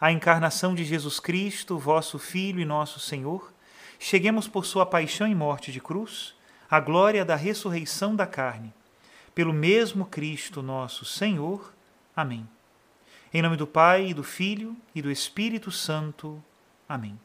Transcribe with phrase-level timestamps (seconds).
[0.00, 3.52] a encarnação de Jesus Cristo, vosso Filho e nosso Senhor,
[3.98, 6.34] cheguemos por sua paixão e morte de cruz,
[6.70, 8.72] à glória da ressurreição da carne.
[9.34, 11.72] Pelo mesmo Cristo nosso Senhor.
[12.14, 12.48] Amém.
[13.32, 16.42] Em nome do Pai, e do Filho e do Espírito Santo.
[16.88, 17.18] Amém.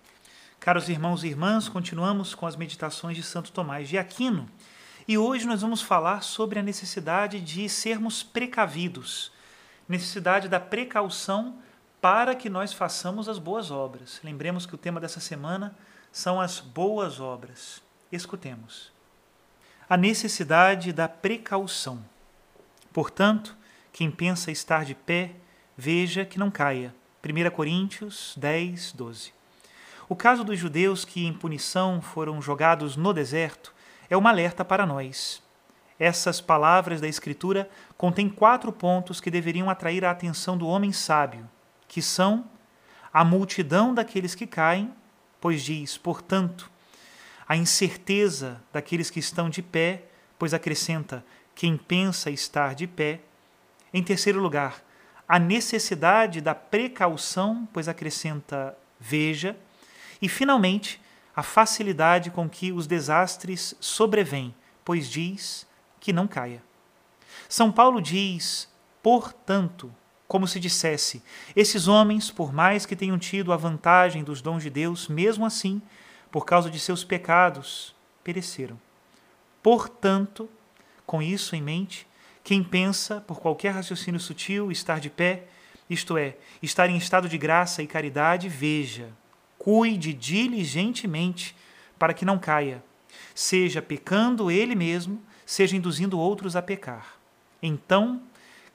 [0.59, 4.49] Caros irmãos e irmãs, continuamos com as meditações de Santo Tomás de Aquino
[5.08, 9.31] e hoje nós vamos falar sobre a necessidade de sermos precavidos,
[9.89, 11.55] necessidade da precaução
[12.02, 14.19] para que nós façamos as boas obras.
[14.23, 15.75] Lembremos que o tema dessa semana
[16.11, 17.80] são as boas obras.
[18.11, 18.91] Escutemos.
[19.88, 22.03] A necessidade da precaução.
[22.91, 23.55] Portanto,
[23.93, 25.36] quem pensa estar de pé,
[25.77, 26.93] veja que não caia.
[27.23, 29.31] 1 Coríntios 10, 12.
[30.09, 33.73] O caso dos judeus que, em punição, foram jogados no deserto
[34.09, 35.42] é uma alerta para nós.
[35.99, 41.47] Essas palavras da Escritura contêm quatro pontos que deveriam atrair a atenção do homem sábio
[41.91, 42.45] que são
[43.11, 44.93] a multidão daqueles que caem,
[45.41, 46.71] pois diz, portanto,
[47.45, 50.03] a incerteza daqueles que estão de pé,
[50.39, 51.21] pois acrescenta,
[51.53, 53.19] quem pensa estar de pé.
[53.93, 54.81] Em terceiro lugar,
[55.27, 59.58] a necessidade da precaução, pois acrescenta, veja.
[60.21, 61.02] E, finalmente,
[61.35, 65.67] a facilidade com que os desastres sobrevêm, pois diz
[65.99, 66.63] que não caia.
[67.49, 68.69] São Paulo diz,
[69.03, 69.93] portanto,
[70.31, 71.21] como se dissesse:
[71.53, 75.81] esses homens, por mais que tenham tido a vantagem dos dons de Deus, mesmo assim,
[76.31, 77.93] por causa de seus pecados,
[78.23, 78.80] pereceram.
[79.61, 80.49] Portanto,
[81.05, 82.08] com isso em mente,
[82.45, 85.47] quem pensa, por qualquer raciocínio sutil, estar de pé,
[85.89, 89.09] isto é, estar em estado de graça e caridade, veja,
[89.58, 91.53] cuide diligentemente
[91.99, 92.81] para que não caia,
[93.36, 97.17] seja pecando ele mesmo, seja induzindo outros a pecar.
[97.61, 98.21] Então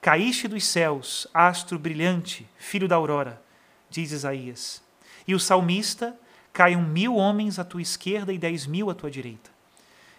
[0.01, 3.43] Caíste dos céus, astro brilhante, filho da aurora,
[3.91, 4.83] diz Isaías.
[5.27, 6.17] E o salmista,
[6.53, 9.51] caiam mil homens à tua esquerda e dez mil à tua direita.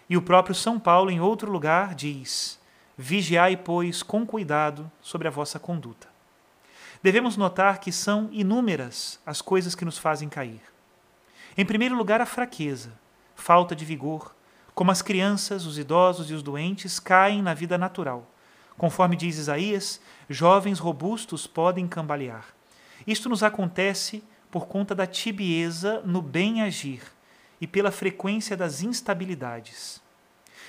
[0.08, 2.60] E o próprio São Paulo, em outro lugar, diz:
[2.96, 6.08] Vigiai, pois, com cuidado sobre a vossa conduta.
[7.02, 10.60] Devemos notar que são inúmeras as coisas que nos fazem cair.
[11.56, 12.92] Em primeiro lugar, a fraqueza,
[13.34, 14.34] falta de vigor,
[14.74, 18.28] como as crianças, os idosos e os doentes caem na vida natural
[18.78, 20.00] Conforme diz Isaías,
[20.30, 22.46] jovens robustos podem cambalear.
[23.04, 27.02] Isto nos acontece por conta da tibieza no bem agir
[27.60, 30.00] e pela frequência das instabilidades.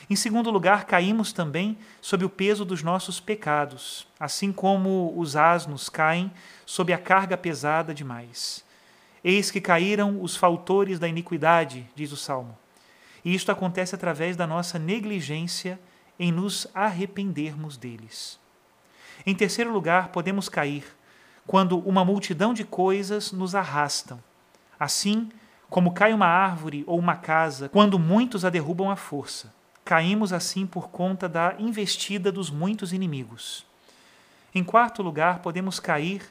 [0.09, 5.88] Em segundo lugar, caímos também sob o peso dos nossos pecados, assim como os asnos
[5.88, 6.31] caem
[6.66, 8.66] sob a carga pesada demais.
[9.24, 12.58] Eis que caíram os faltores da iniquidade, diz o Salmo.
[13.23, 15.79] E isto acontece através da nossa negligência
[16.20, 18.38] em nos arrependermos deles.
[19.26, 20.86] Em terceiro lugar, podemos cair
[21.48, 24.22] quando uma multidão de coisas nos arrastam.
[24.80, 25.30] Assim
[25.70, 29.54] como cai uma árvore ou uma casa quando muitos a derrubam à força.
[29.86, 33.66] Caímos assim por conta da investida dos muitos inimigos.
[34.54, 36.22] Em quarto lugar, podemos cair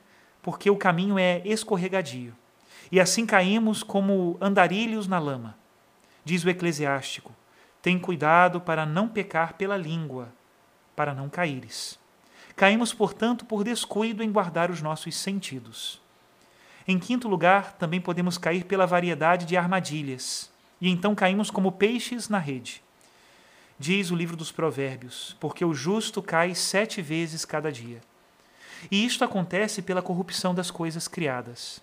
[0.43, 2.35] porque o caminho é escorregadio.
[2.91, 5.57] E assim caímos como andarilhos na lama.
[6.25, 7.33] Diz o eclesiástico:
[7.81, 10.33] tem cuidado para não pecar pela língua,
[10.97, 11.99] para não caíres.
[12.57, 16.01] Caímos, portanto, por descuido em guardar os nossos sentidos.
[16.87, 22.29] Em quinto lugar, também podemos cair pela variedade de armadilhas, e então caímos como peixes
[22.29, 22.83] na rede.
[23.79, 28.01] Diz o livro dos Provérbios: porque o justo cai sete vezes cada dia.
[28.91, 31.81] E isto acontece pela corrupção das coisas criadas.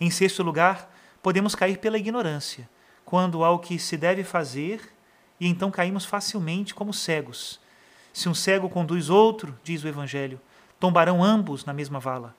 [0.00, 0.92] Em sexto lugar,
[1.22, 2.68] podemos cair pela ignorância,
[3.04, 4.92] quando há o que se deve fazer,
[5.38, 7.60] e então caímos facilmente como cegos.
[8.12, 10.40] Se um cego conduz outro, diz o Evangelho,
[10.78, 12.34] tombarão ambos na mesma vala.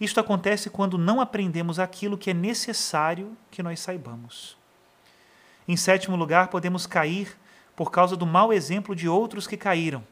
[0.00, 4.56] Isto acontece quando não aprendemos aquilo que é necessário que nós saibamos.
[5.68, 7.36] Em sétimo lugar, podemos cair
[7.76, 10.04] por causa do mau exemplo de outros que caíram,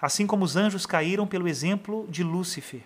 [0.00, 2.82] assim como os anjos caíram pelo exemplo de Lúcifer.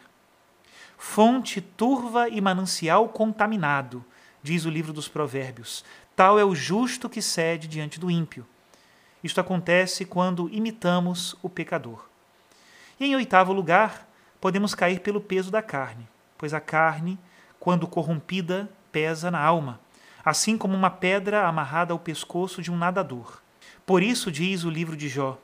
[0.97, 4.05] Fonte turva e manancial contaminado,
[4.43, 5.85] diz o livro dos Provérbios.
[6.19, 8.45] Tal é o justo que cede diante do ímpio.
[9.23, 12.09] Isto acontece quando imitamos o pecador.
[12.99, 14.09] E em oitavo lugar,
[14.41, 17.19] podemos cair pelo peso da carne pois a carne,
[17.59, 19.81] quando corrompida, pesa na alma,
[20.25, 23.43] assim como uma pedra amarrada ao pescoço de um nadador.
[23.85, 25.37] Por isso diz o livro de Jó: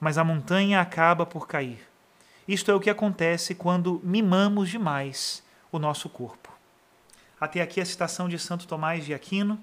[0.00, 1.80] Mas a montanha acaba por cair.
[2.46, 5.42] Isto é o que acontece quando mimamos demais
[5.72, 6.52] o nosso corpo.
[7.40, 9.60] Até aqui a citação de Santo Tomás de Aquino.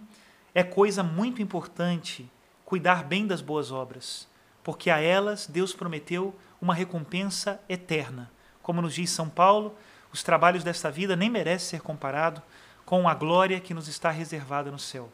[0.56, 2.30] É coisa muito importante
[2.64, 4.28] cuidar bem das boas obras,
[4.64, 8.32] porque a elas Deus prometeu uma recompensa eterna.
[8.62, 9.76] Como nos diz São Paulo,
[10.12, 12.42] os trabalhos desta vida nem merecem ser comparado
[12.86, 15.10] com a glória que nos está reservada no céu.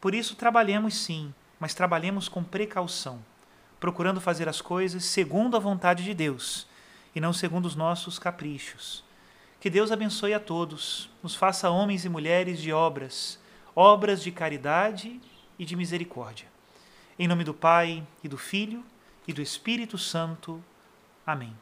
[0.00, 3.18] Por isso, trabalhemos sim, mas trabalhemos com precaução,
[3.80, 6.68] procurando fazer as coisas segundo a vontade de Deus
[7.14, 9.04] e não segundo os nossos caprichos.
[9.58, 13.40] Que Deus abençoe a todos, nos faça homens e mulheres de obras,
[13.78, 15.20] obras de caridade
[15.56, 16.48] e de misericórdia.
[17.16, 18.84] Em nome do Pai, e do Filho,
[19.24, 20.60] e do Espírito Santo.
[21.24, 21.56] Amém.